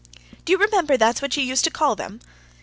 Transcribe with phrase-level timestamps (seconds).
[0.45, 2.21] "Do you remember that's what you used to call them?"